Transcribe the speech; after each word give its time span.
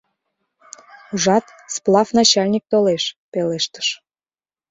—Ужат, 1.13 1.45
сплав 1.75 2.07
начальник 2.17 2.63
толеш...— 2.71 3.03
пелештыш. 3.31 3.87